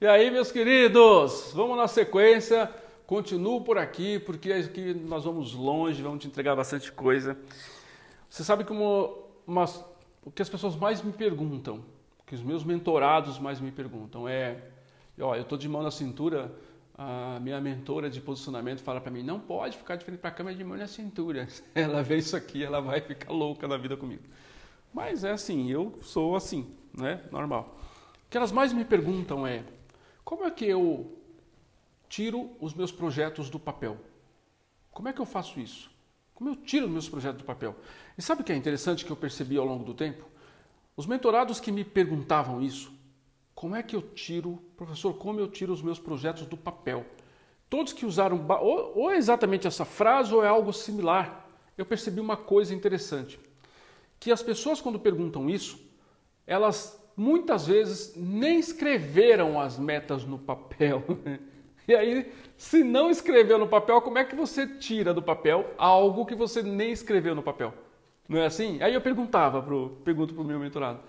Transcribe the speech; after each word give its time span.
E 0.00 0.06
aí, 0.06 0.30
meus 0.30 0.52
queridos, 0.52 1.50
vamos 1.52 1.76
na 1.76 1.88
sequência. 1.88 2.72
Continuo 3.04 3.62
por 3.62 3.78
aqui, 3.78 4.20
porque 4.20 4.52
aqui 4.52 4.94
nós 4.94 5.24
vamos 5.24 5.54
longe, 5.54 6.00
vamos 6.00 6.20
te 6.20 6.28
entregar 6.28 6.54
bastante 6.54 6.92
coisa. 6.92 7.36
Você 8.28 8.44
sabe 8.44 8.64
uma, 8.70 9.10
uma, 9.44 9.64
o 10.22 10.30
que 10.30 10.40
as 10.40 10.48
pessoas 10.48 10.76
mais 10.76 11.02
me 11.02 11.12
perguntam, 11.12 11.84
que 12.24 12.32
os 12.32 12.40
meus 12.40 12.62
mentorados 12.62 13.40
mais 13.40 13.60
me 13.60 13.72
perguntam 13.72 14.28
é, 14.28 14.62
ó, 15.20 15.34
eu 15.34 15.42
estou 15.42 15.58
de 15.58 15.68
mão 15.68 15.82
na 15.82 15.90
cintura, 15.90 16.54
a 16.96 17.40
minha 17.40 17.60
mentora 17.60 18.08
de 18.08 18.20
posicionamento 18.20 18.80
fala 18.80 19.00
para 19.00 19.10
mim, 19.10 19.24
não 19.24 19.40
pode 19.40 19.76
ficar 19.76 19.96
de 19.96 20.04
frente 20.04 20.20
para 20.20 20.30
a 20.30 20.32
câmera 20.32 20.56
de 20.56 20.62
mão 20.62 20.78
na 20.78 20.86
cintura. 20.86 21.48
Ela 21.74 22.04
vê 22.04 22.18
isso 22.18 22.36
aqui, 22.36 22.62
ela 22.62 22.80
vai 22.80 23.00
ficar 23.00 23.32
louca 23.32 23.66
na 23.66 23.76
vida 23.76 23.96
comigo. 23.96 24.22
Mas 24.94 25.24
é 25.24 25.32
assim, 25.32 25.68
eu 25.68 25.98
sou 26.02 26.36
assim, 26.36 26.70
né? 26.96 27.20
Normal. 27.32 27.76
O 28.26 28.30
que 28.30 28.36
elas 28.36 28.52
mais 28.52 28.72
me 28.72 28.84
perguntam 28.84 29.44
é, 29.44 29.64
como 30.28 30.44
é 30.44 30.50
que 30.50 30.66
eu 30.66 31.10
tiro 32.06 32.50
os 32.60 32.74
meus 32.74 32.92
projetos 32.92 33.48
do 33.48 33.58
papel? 33.58 33.96
Como 34.90 35.08
é 35.08 35.12
que 35.14 35.22
eu 35.22 35.24
faço 35.24 35.58
isso? 35.58 35.90
Como 36.34 36.50
eu 36.50 36.54
tiro 36.54 36.84
os 36.84 36.92
meus 36.92 37.08
projetos 37.08 37.38
do 37.38 37.46
papel? 37.46 37.74
E 38.18 38.20
sabe 38.20 38.42
o 38.42 38.44
que 38.44 38.52
é 38.52 38.54
interessante 38.54 39.06
que 39.06 39.10
eu 39.10 39.16
percebi 39.16 39.56
ao 39.56 39.64
longo 39.64 39.84
do 39.84 39.94
tempo? 39.94 40.26
Os 40.94 41.06
mentorados 41.06 41.60
que 41.60 41.72
me 41.72 41.82
perguntavam 41.82 42.60
isso, 42.60 42.92
como 43.54 43.74
é 43.74 43.82
que 43.82 43.96
eu 43.96 44.02
tiro, 44.02 44.62
professor, 44.76 45.14
como 45.14 45.40
eu 45.40 45.48
tiro 45.48 45.72
os 45.72 45.80
meus 45.80 45.98
projetos 45.98 46.44
do 46.44 46.58
papel? 46.58 47.06
Todos 47.70 47.94
que 47.94 48.04
usaram 48.04 48.46
ou, 48.60 49.10
é 49.10 49.16
exatamente 49.16 49.66
essa 49.66 49.86
frase 49.86 50.34
ou 50.34 50.44
é 50.44 50.48
algo 50.48 50.74
similar, 50.74 51.48
eu 51.78 51.86
percebi 51.86 52.20
uma 52.20 52.36
coisa 52.36 52.74
interessante, 52.74 53.40
que 54.20 54.30
as 54.30 54.42
pessoas 54.42 54.78
quando 54.78 55.00
perguntam 55.00 55.48
isso, 55.48 55.80
elas 56.46 57.02
muitas 57.18 57.66
vezes 57.66 58.14
nem 58.16 58.60
escreveram 58.60 59.60
as 59.60 59.76
metas 59.78 60.24
no 60.24 60.38
papel. 60.38 61.02
E 61.86 61.94
aí, 61.94 62.30
se 62.54 62.84
não 62.84 63.10
escreveu 63.10 63.58
no 63.58 63.66
papel, 63.66 64.02
como 64.02 64.18
é 64.18 64.24
que 64.24 64.36
você 64.36 64.66
tira 64.66 65.14
do 65.14 65.22
papel 65.22 65.72
algo 65.78 66.26
que 66.26 66.34
você 66.34 66.62
nem 66.62 66.92
escreveu 66.92 67.34
no 67.34 67.42
papel? 67.42 67.72
Não 68.28 68.38
é 68.38 68.44
assim? 68.44 68.78
Aí 68.82 68.92
eu 68.92 69.00
perguntava 69.00 69.62
pro, 69.62 69.98
pergunto 70.04 70.34
para 70.34 70.42
o 70.42 70.46
meu 70.46 70.58
mentorado, 70.58 71.00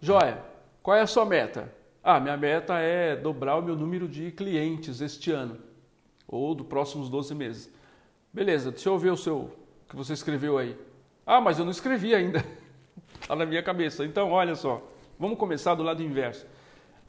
Joia, 0.00 0.42
qual 0.82 0.96
é 0.96 1.02
a 1.02 1.06
sua 1.06 1.24
meta? 1.24 1.72
Ah, 2.02 2.18
minha 2.18 2.36
meta 2.36 2.76
é 2.80 3.14
dobrar 3.14 3.56
o 3.56 3.62
meu 3.62 3.76
número 3.76 4.08
de 4.08 4.32
clientes 4.32 5.00
este 5.00 5.30
ano, 5.30 5.58
ou 6.26 6.56
dos 6.56 6.66
próximos 6.66 7.08
12 7.08 7.32
meses. 7.32 7.72
Beleza, 8.32 8.72
deixa 8.72 8.88
eu 8.88 8.98
ver 8.98 9.12
o 9.12 9.16
seu 9.16 9.52
que 9.88 9.94
você 9.94 10.12
escreveu 10.12 10.58
aí. 10.58 10.76
Ah, 11.24 11.40
mas 11.40 11.56
eu 11.56 11.64
não 11.64 11.70
escrevi 11.70 12.16
ainda. 12.16 12.44
Está 13.20 13.34
na 13.36 13.46
minha 13.46 13.62
cabeça. 13.62 14.04
Então, 14.04 14.32
olha 14.32 14.56
só. 14.56 14.82
Vamos 15.18 15.38
começar 15.38 15.74
do 15.74 15.82
lado 15.82 16.02
inverso. 16.02 16.46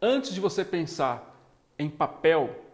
Antes 0.00 0.32
de 0.32 0.40
você 0.40 0.64
pensar 0.64 1.34
em 1.78 1.90
papel, 1.90 2.64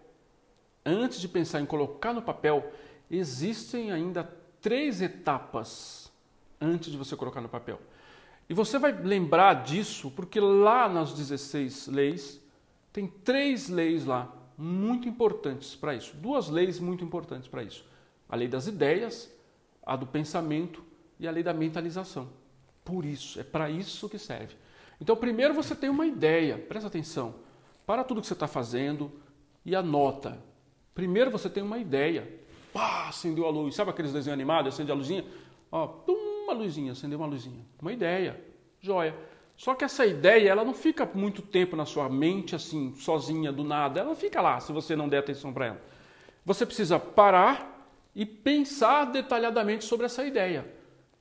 antes 0.84 1.20
de 1.20 1.28
pensar 1.28 1.60
em 1.60 1.66
colocar 1.66 2.12
no 2.12 2.22
papel, 2.22 2.72
existem 3.10 3.90
ainda 3.92 4.24
três 4.60 5.00
etapas 5.00 6.12
antes 6.60 6.90
de 6.90 6.98
você 6.98 7.16
colocar 7.16 7.40
no 7.40 7.48
papel. 7.48 7.80
E 8.48 8.54
você 8.54 8.78
vai 8.78 8.92
lembrar 8.92 9.64
disso 9.64 10.10
porque 10.10 10.38
lá 10.38 10.88
nas 10.88 11.12
16 11.14 11.88
leis, 11.88 12.40
tem 12.92 13.06
três 13.06 13.68
leis 13.68 14.04
lá 14.04 14.30
muito 14.58 15.08
importantes 15.08 15.74
para 15.74 15.94
isso. 15.94 16.14
Duas 16.16 16.48
leis 16.48 16.78
muito 16.78 17.02
importantes 17.02 17.48
para 17.48 17.62
isso: 17.62 17.84
a 18.28 18.36
lei 18.36 18.48
das 18.48 18.66
ideias, 18.66 19.32
a 19.84 19.96
do 19.96 20.06
pensamento 20.06 20.84
e 21.18 21.26
a 21.26 21.30
lei 21.30 21.42
da 21.42 21.54
mentalização. 21.54 22.28
Por 22.84 23.04
isso, 23.04 23.40
é 23.40 23.44
para 23.44 23.70
isso 23.70 24.08
que 24.08 24.18
serve. 24.18 24.56
Então, 25.02 25.16
primeiro 25.16 25.52
você 25.52 25.74
tem 25.74 25.90
uma 25.90 26.06
ideia, 26.06 26.56
presta 26.56 26.86
atenção, 26.86 27.34
para 27.84 28.04
tudo 28.04 28.20
que 28.20 28.26
você 28.28 28.34
está 28.34 28.46
fazendo 28.46 29.10
e 29.66 29.74
anota. 29.74 30.38
Primeiro 30.94 31.28
você 31.28 31.50
tem 31.50 31.60
uma 31.60 31.76
ideia. 31.76 32.32
Pá, 32.72 33.08
acendeu 33.08 33.44
a 33.44 33.50
luz. 33.50 33.74
Sabe 33.74 33.90
aqueles 33.90 34.12
desenhos 34.12 34.34
animados? 34.34 34.72
Acende 34.72 34.92
a 34.92 34.94
luzinha? 34.94 35.24
Ó, 35.72 35.88
pum, 35.88 36.44
uma 36.44 36.52
luzinha, 36.52 36.92
acendeu 36.92 37.18
uma 37.18 37.26
luzinha. 37.26 37.66
Uma 37.80 37.92
ideia. 37.92 38.40
Joia. 38.80 39.12
Só 39.56 39.74
que 39.74 39.84
essa 39.84 40.06
ideia, 40.06 40.48
ela 40.48 40.64
não 40.64 40.72
fica 40.72 41.04
muito 41.12 41.42
tempo 41.42 41.74
na 41.74 41.84
sua 41.84 42.08
mente, 42.08 42.54
assim, 42.54 42.94
sozinha, 42.94 43.50
do 43.50 43.64
nada. 43.64 43.98
Ela 43.98 44.14
fica 44.14 44.40
lá 44.40 44.60
se 44.60 44.70
você 44.70 44.94
não 44.94 45.08
der 45.08 45.18
atenção 45.18 45.52
para 45.52 45.66
ela. 45.66 45.82
Você 46.44 46.64
precisa 46.64 47.00
parar 47.00 47.92
e 48.14 48.24
pensar 48.24 49.06
detalhadamente 49.06 49.84
sobre 49.84 50.06
essa 50.06 50.24
ideia. 50.24 50.64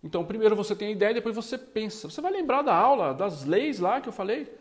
Então, 0.03 0.25
primeiro 0.25 0.55
você 0.55 0.75
tem 0.75 0.89
a 0.89 0.91
ideia, 0.91 1.13
depois 1.13 1.35
você 1.35 1.57
pensa. 1.57 2.09
Você 2.09 2.21
vai 2.21 2.31
lembrar 2.31 2.63
da 2.63 2.75
aula, 2.75 3.13
das 3.13 3.45
leis 3.45 3.79
lá 3.79 4.01
que 4.01 4.09
eu 4.09 4.13
falei? 4.13 4.51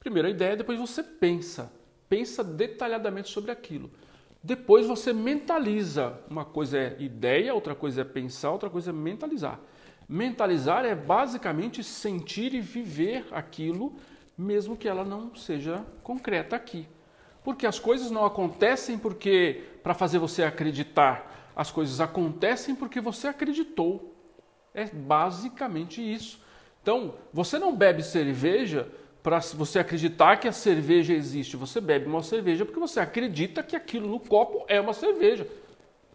Primeiro 0.00 0.28
a 0.28 0.30
ideia, 0.30 0.56
depois 0.56 0.78
você 0.78 1.02
pensa. 1.02 1.72
Pensa 2.08 2.42
detalhadamente 2.42 3.28
sobre 3.28 3.50
aquilo. 3.50 3.90
Depois 4.42 4.86
você 4.86 5.12
mentaliza. 5.12 6.18
Uma 6.30 6.44
coisa 6.44 6.78
é 6.78 6.96
ideia, 7.00 7.52
outra 7.52 7.74
coisa 7.74 8.02
é 8.02 8.04
pensar, 8.04 8.52
outra 8.52 8.70
coisa 8.70 8.90
é 8.90 8.92
mentalizar. 8.92 9.60
Mentalizar 10.08 10.84
é 10.84 10.94
basicamente 10.94 11.82
sentir 11.82 12.54
e 12.54 12.60
viver 12.60 13.26
aquilo, 13.32 13.92
mesmo 14.38 14.76
que 14.76 14.88
ela 14.88 15.04
não 15.04 15.34
seja 15.34 15.84
concreta 16.02 16.54
aqui. 16.54 16.86
Porque 17.42 17.66
as 17.66 17.78
coisas 17.78 18.10
não 18.10 18.24
acontecem 18.24 18.98
porque 18.98 19.64
para 19.82 19.94
fazer 19.94 20.18
você 20.18 20.42
acreditar. 20.44 21.52
As 21.54 21.70
coisas 21.70 22.00
acontecem 22.00 22.74
porque 22.74 23.00
você 23.00 23.28
acreditou. 23.28 24.15
É 24.76 24.84
basicamente 24.84 26.02
isso. 26.02 26.38
Então, 26.82 27.14
você 27.32 27.58
não 27.58 27.74
bebe 27.74 28.02
cerveja 28.02 28.86
para 29.22 29.40
você 29.40 29.78
acreditar 29.78 30.36
que 30.36 30.46
a 30.46 30.52
cerveja 30.52 31.14
existe. 31.14 31.56
Você 31.56 31.80
bebe 31.80 32.06
uma 32.06 32.22
cerveja 32.22 32.66
porque 32.66 32.78
você 32.78 33.00
acredita 33.00 33.62
que 33.62 33.74
aquilo 33.74 34.06
no 34.06 34.20
copo 34.20 34.66
é 34.68 34.78
uma 34.78 34.92
cerveja. 34.92 35.48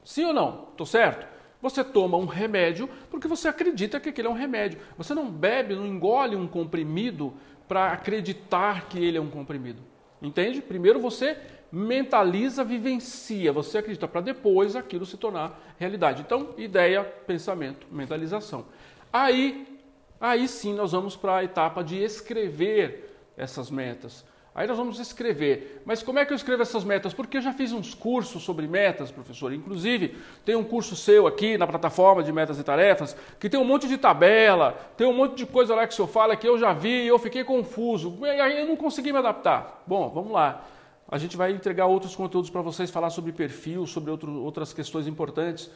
Sim 0.05 0.25
ou 0.25 0.33
não? 0.33 0.67
Tô 0.77 0.85
certo? 0.85 1.27
Você 1.59 1.83
toma 1.83 2.17
um 2.17 2.25
remédio 2.25 2.87
porque 3.09 3.27
você 3.27 3.47
acredita 3.47 3.99
que 3.99 4.09
aquele 4.09 4.27
é 4.27 4.31
um 4.31 4.35
remédio. 4.35 4.79
Você 4.95 5.15
não 5.15 5.29
bebe, 5.29 5.75
não 5.75 5.85
engole 5.85 6.35
um 6.35 6.47
comprimido 6.47 7.33
para 7.67 7.91
acreditar 7.91 8.87
que 8.87 9.03
ele 9.03 9.17
é 9.17 9.21
um 9.21 9.29
comprimido. 9.29 9.90
Entende? 10.21 10.61
Primeiro 10.61 10.99
você 10.99 11.37
mentaliza, 11.71 12.63
vivencia, 12.63 13.51
você 13.53 13.77
acredita 13.77 14.07
para 14.07 14.21
depois 14.21 14.75
aquilo 14.75 15.05
se 15.05 15.17
tornar 15.17 15.73
realidade. 15.79 16.21
Então, 16.21 16.53
ideia, 16.57 17.03
pensamento, 17.03 17.87
mentalização. 17.89 18.65
Aí, 19.11 19.79
aí 20.19 20.47
sim 20.47 20.73
nós 20.73 20.91
vamos 20.91 21.15
para 21.15 21.37
a 21.37 21.43
etapa 21.43 21.83
de 21.83 21.97
escrever 21.97 23.31
essas 23.37 23.71
metas. 23.71 24.25
Aí 24.53 24.67
nós 24.67 24.77
vamos 24.77 24.99
escrever. 24.99 25.81
Mas 25.85 26.03
como 26.03 26.19
é 26.19 26.25
que 26.25 26.33
eu 26.33 26.35
escrevo 26.35 26.61
essas 26.61 26.83
metas? 26.83 27.13
Porque 27.13 27.37
eu 27.37 27.41
já 27.41 27.53
fiz 27.53 27.71
uns 27.71 27.93
cursos 27.93 28.43
sobre 28.43 28.67
metas, 28.67 29.09
professor. 29.09 29.53
Inclusive, 29.53 30.17
tem 30.43 30.55
um 30.55 30.63
curso 30.63 30.93
seu 30.93 31.25
aqui 31.25 31.57
na 31.57 31.65
plataforma 31.65 32.21
de 32.21 32.33
metas 32.33 32.59
e 32.59 32.63
tarefas, 32.63 33.15
que 33.39 33.49
tem 33.49 33.57
um 33.57 33.63
monte 33.63 33.87
de 33.87 33.97
tabela, 33.97 34.73
tem 34.97 35.07
um 35.07 35.13
monte 35.13 35.37
de 35.37 35.45
coisa 35.45 35.73
lá 35.73 35.87
que 35.87 35.93
o 35.93 35.95
senhor 35.95 36.07
fala 36.09 36.35
que 36.35 36.47
eu 36.47 36.59
já 36.59 36.73
vi 36.73 37.03
e 37.03 37.07
eu 37.07 37.17
fiquei 37.17 37.45
confuso. 37.45 38.17
E 38.21 38.25
aí 38.25 38.59
eu 38.59 38.67
não 38.67 38.75
consegui 38.75 39.13
me 39.13 39.19
adaptar. 39.19 39.83
Bom, 39.87 40.09
vamos 40.09 40.33
lá. 40.33 40.65
A 41.07 41.17
gente 41.17 41.37
vai 41.37 41.51
entregar 41.51 41.85
outros 41.85 42.13
conteúdos 42.13 42.49
para 42.49 42.61
vocês, 42.61 42.91
falar 42.91 43.09
sobre 43.09 43.31
perfil, 43.31 43.87
sobre 43.87 44.11
outro, 44.11 44.43
outras 44.43 44.73
questões 44.73 45.07
importantes. 45.07 45.71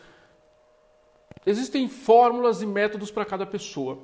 Existem 1.45 1.87
fórmulas 1.87 2.61
e 2.61 2.65
métodos 2.65 3.09
para 3.09 3.23
cada 3.23 3.45
pessoa. 3.45 3.99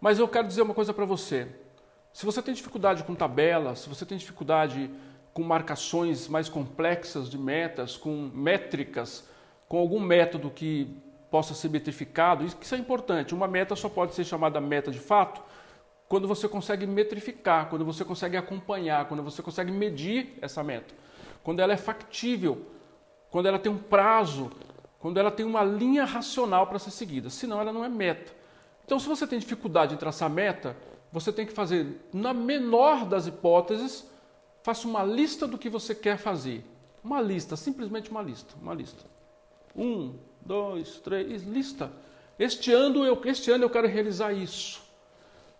Mas 0.00 0.18
eu 0.18 0.26
quero 0.26 0.46
dizer 0.46 0.62
uma 0.62 0.74
coisa 0.74 0.94
para 0.94 1.04
você. 1.04 1.46
Se 2.12 2.26
você 2.26 2.42
tem 2.42 2.52
dificuldade 2.52 3.02
com 3.04 3.14
tabelas, 3.14 3.80
se 3.80 3.88
você 3.88 4.04
tem 4.04 4.18
dificuldade 4.18 4.90
com 5.32 5.42
marcações 5.42 6.28
mais 6.28 6.48
complexas 6.48 7.30
de 7.30 7.38
metas, 7.38 7.96
com 7.96 8.30
métricas, 8.34 9.26
com 9.66 9.78
algum 9.78 9.98
método 9.98 10.50
que 10.50 10.94
possa 11.30 11.54
ser 11.54 11.70
metrificado, 11.70 12.44
isso 12.44 12.74
é 12.74 12.78
importante. 12.78 13.34
Uma 13.34 13.48
meta 13.48 13.74
só 13.74 13.88
pode 13.88 14.14
ser 14.14 14.24
chamada 14.24 14.60
meta 14.60 14.90
de 14.90 14.98
fato 14.98 15.40
quando 16.06 16.28
você 16.28 16.46
consegue 16.46 16.86
metrificar, 16.86 17.70
quando 17.70 17.86
você 17.86 18.04
consegue 18.04 18.36
acompanhar, 18.36 19.06
quando 19.06 19.22
você 19.22 19.42
consegue 19.42 19.72
medir 19.72 20.36
essa 20.42 20.62
meta, 20.62 20.94
quando 21.42 21.60
ela 21.60 21.72
é 21.72 21.76
factível, 21.78 22.66
quando 23.30 23.46
ela 23.46 23.58
tem 23.58 23.72
um 23.72 23.78
prazo, 23.78 24.50
quando 25.00 25.18
ela 25.18 25.30
tem 25.30 25.46
uma 25.46 25.64
linha 25.64 26.04
racional 26.04 26.66
para 26.66 26.78
ser 26.78 26.90
seguida, 26.90 27.30
senão 27.30 27.62
ela 27.62 27.72
não 27.72 27.82
é 27.82 27.88
meta. 27.88 28.30
Então, 28.84 28.98
se 28.98 29.08
você 29.08 29.26
tem 29.26 29.38
dificuldade 29.38 29.94
em 29.94 29.96
traçar 29.96 30.28
meta, 30.28 30.76
você 31.12 31.30
tem 31.30 31.44
que 31.44 31.52
fazer, 31.52 32.00
na 32.12 32.32
menor 32.32 33.04
das 33.04 33.26
hipóteses, 33.26 34.04
faça 34.62 34.88
uma 34.88 35.04
lista 35.04 35.46
do 35.46 35.58
que 35.58 35.68
você 35.68 35.94
quer 35.94 36.16
fazer. 36.16 36.64
Uma 37.04 37.20
lista, 37.20 37.54
simplesmente 37.54 38.10
uma 38.10 38.22
lista, 38.22 38.54
uma 38.60 38.72
lista. 38.72 39.04
Um, 39.76 40.14
dois, 40.40 41.00
três, 41.00 41.42
lista. 41.42 41.92
Este 42.38 42.72
ano 42.72 43.04
eu, 43.04 43.20
este 43.26 43.50
ano 43.50 43.64
eu 43.64 43.70
quero 43.70 43.86
realizar 43.86 44.32
isso. 44.32 44.80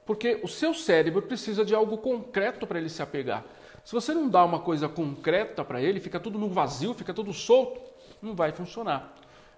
Porque 0.06 0.40
o 0.42 0.48
seu 0.48 0.72
cérebro 0.72 1.22
precisa 1.22 1.64
de 1.64 1.74
algo 1.74 1.98
concreto 1.98 2.66
para 2.66 2.78
ele 2.78 2.88
se 2.88 3.02
apegar. 3.02 3.44
Se 3.84 3.92
você 3.92 4.14
não 4.14 4.28
dá 4.28 4.44
uma 4.44 4.60
coisa 4.60 4.88
concreta 4.88 5.64
para 5.64 5.82
ele, 5.82 6.00
fica 6.00 6.18
tudo 6.18 6.38
no 6.38 6.48
vazio, 6.48 6.94
fica 6.94 7.12
tudo 7.12 7.32
solto, 7.32 7.80
não 8.22 8.34
vai 8.34 8.52
funcionar. 8.52 9.14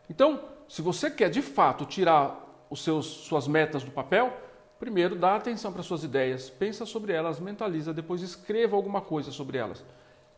Então, 0.09 0.41
se 0.69 0.83
você 0.83 1.11
quer 1.11 1.31
de 1.31 1.43
fato 1.43 1.85
tirar 1.85 2.67
os 2.69 2.83
seus, 2.83 3.07
suas 3.07 3.47
metas 3.47 3.85
do 3.85 3.91
papel, 3.91 4.35
primeiro 4.85 5.17
dá 5.17 5.37
atenção 5.37 5.73
para 5.73 5.83
suas 5.83 6.05
ideias, 6.05 6.51
pensa 6.51 6.85
sobre 6.85 7.15
elas, 7.15 7.41
mentaliza, 7.41 7.95
depois 7.95 8.21
escreva 8.21 8.77
alguma 8.77 9.01
coisa 9.01 9.33
sobre 9.33 9.57
elas. 9.57 9.83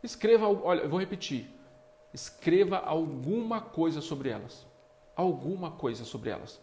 Escreva, 0.01 0.47
olha, 0.47 0.87
vou 0.87 0.97
repetir. 0.97 1.49
Escreva 2.13 2.77
alguma 2.77 3.59
coisa 3.59 3.99
sobre 3.99 4.29
elas. 4.29 4.65
Alguma 5.17 5.71
coisa 5.71 6.05
sobre 6.05 6.29
elas. 6.29 6.61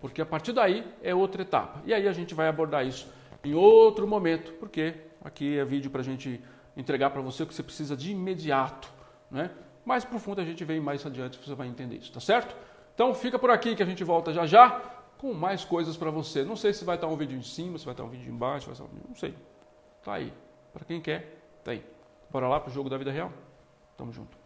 Porque 0.00 0.22
a 0.22 0.24
partir 0.24 0.52
daí 0.52 0.82
é 1.02 1.14
outra 1.14 1.42
etapa. 1.42 1.82
E 1.84 1.92
aí 1.92 2.08
a 2.08 2.12
gente 2.14 2.34
vai 2.34 2.48
abordar 2.48 2.86
isso 2.86 3.06
em 3.44 3.52
outro 3.52 4.06
momento, 4.06 4.52
porque 4.54 4.94
aqui 5.22 5.58
é 5.58 5.64
vídeo 5.64 5.90
para 5.90 6.00
a 6.00 6.04
gente 6.04 6.42
entregar 6.74 7.10
para 7.10 7.20
você 7.20 7.42
o 7.42 7.46
que 7.46 7.54
você 7.54 7.62
precisa 7.62 7.94
de 7.94 8.12
imediato. 8.12 8.90
Né? 9.30 9.50
Mais 9.84 10.06
profundo 10.06 10.40
a 10.40 10.44
gente 10.44 10.64
vem 10.64 10.80
mais 10.80 11.04
adiante, 11.04 11.38
você 11.38 11.54
vai 11.54 11.68
entender 11.68 11.96
isso, 11.96 12.10
tá 12.10 12.20
certo? 12.20 12.56
Então 12.94 13.12
fica 13.14 13.38
por 13.38 13.50
aqui 13.50 13.76
que 13.76 13.82
a 13.82 13.86
gente 13.86 14.02
volta 14.02 14.32
já 14.32 14.46
já 14.46 14.95
com 15.18 15.32
mais 15.32 15.64
coisas 15.64 15.96
para 15.96 16.10
você. 16.10 16.44
Não 16.44 16.56
sei 16.56 16.72
se 16.72 16.84
vai 16.84 16.96
estar 16.96 17.06
um 17.06 17.16
vídeo 17.16 17.38
em 17.38 17.42
cima, 17.42 17.78
se 17.78 17.84
vai 17.84 17.92
estar 17.92 18.04
um 18.04 18.08
vídeo 18.08 18.32
embaixo, 18.32 18.66
vai 18.66 18.74
estar... 18.74 18.86
não 19.08 19.16
sei. 19.16 19.34
Tá 20.02 20.14
aí. 20.14 20.32
Para 20.72 20.84
quem 20.84 21.00
quer, 21.00 21.60
tá 21.64 21.72
aí. 21.72 21.84
Bora 22.30 22.48
lá 22.48 22.60
pro 22.60 22.72
jogo 22.72 22.88
da 22.90 22.98
vida 22.98 23.10
real? 23.10 23.32
Tamo 23.96 24.12
junto. 24.12 24.45